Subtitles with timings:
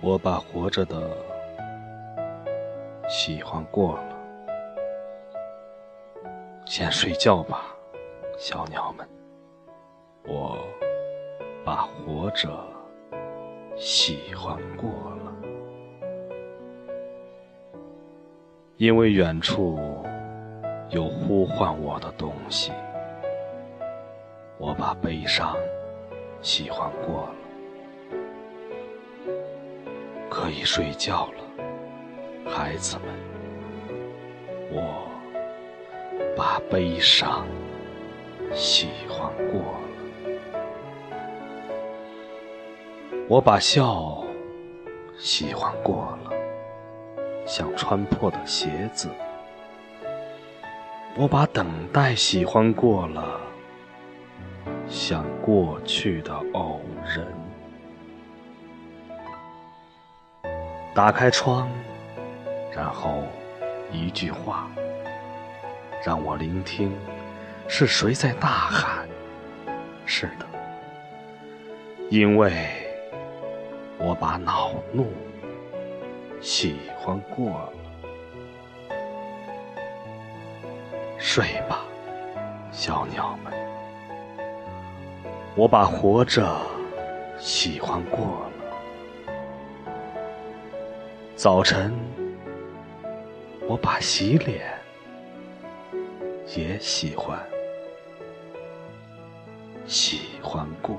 [0.00, 1.10] 我把活着的
[3.08, 4.16] 喜欢过了，
[6.66, 7.74] 先睡觉吧，
[8.38, 9.13] 小鸟们。
[11.64, 12.50] 把活着
[13.74, 15.32] 喜欢过了，
[18.76, 19.78] 因为远处
[20.90, 22.70] 有呼唤我的东西。
[24.58, 25.56] 我把悲伤
[26.42, 27.34] 喜欢过了。
[30.28, 31.42] 可以睡觉了，
[32.46, 33.06] 孩子们。
[34.70, 35.08] 我
[36.36, 37.46] 把悲伤
[38.52, 39.93] 喜欢过了，
[43.26, 44.22] 我把笑
[45.18, 46.30] 喜欢过了，
[47.46, 49.08] 像穿破的鞋子。
[51.16, 53.40] 我把等待喜欢过了，
[54.86, 57.26] 像过去的偶人。
[60.94, 61.70] 打开窗，
[62.70, 63.22] 然后
[63.90, 64.70] 一句话，
[66.04, 66.94] 让我聆听，
[67.68, 69.08] 是谁在呐喊？
[70.04, 70.46] 是的，
[72.10, 72.83] 因为
[74.06, 75.06] 我把恼怒
[76.38, 77.72] 喜欢过了。
[81.18, 81.86] 睡吧，
[82.70, 83.50] 小鸟们，
[85.56, 86.54] 我把活着
[87.38, 88.52] 喜欢过了。
[91.34, 91.90] 早晨，
[93.66, 94.78] 我把洗脸
[96.54, 97.38] 也喜欢，
[99.86, 100.93] 喜欢过。